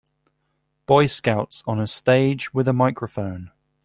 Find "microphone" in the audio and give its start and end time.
2.73-3.51